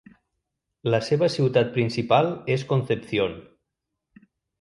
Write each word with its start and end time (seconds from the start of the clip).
La 0.93 0.99
seva 1.07 1.27
ciutat 1.33 1.69
principal 1.75 2.31
és 2.55 2.63
Concepción. 2.73 3.37